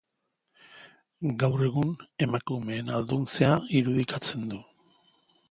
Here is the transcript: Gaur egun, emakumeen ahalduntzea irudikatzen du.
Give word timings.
Gaur 1.43 1.63
egun, 1.67 1.91
emakumeen 2.27 2.91
ahalduntzea 2.95 3.53
irudikatzen 3.83 4.51
du. 4.55 4.65